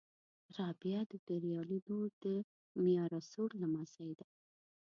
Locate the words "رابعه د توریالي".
0.57-1.79